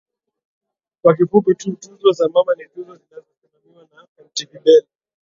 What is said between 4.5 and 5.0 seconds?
bell